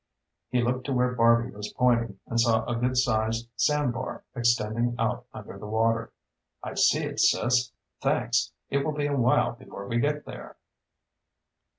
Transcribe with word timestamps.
He 0.49 0.63
looked 0.63 0.87
to 0.87 0.93
where 0.93 1.11
Barby 1.13 1.51
was 1.51 1.71
pointing 1.73 2.19
and 2.25 2.39
saw 2.39 2.65
a 2.65 2.75
good 2.75 2.97
sized 2.97 3.47
sand 3.55 3.93
bar 3.93 4.23
extending 4.35 4.95
out 4.97 5.27
under 5.31 5.59
the 5.59 5.67
water. 5.67 6.11
"I 6.63 6.73
see 6.73 7.03
it, 7.03 7.19
Sis. 7.19 7.71
Thanks. 8.01 8.51
It 8.71 8.83
will 8.83 8.93
be 8.93 9.05
a 9.05 9.15
while 9.15 9.51
before 9.51 9.87
we 9.87 9.99
get 9.99 10.25
there." 10.25 10.57